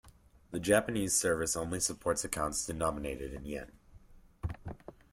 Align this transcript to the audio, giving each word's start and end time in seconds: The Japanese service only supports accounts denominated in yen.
The 0.49 0.59
Japanese 0.59 1.13
service 1.15 1.55
only 1.55 1.79
supports 1.79 2.25
accounts 2.25 2.65
denominated 2.65 3.35
in 3.35 3.45
yen. 3.45 3.71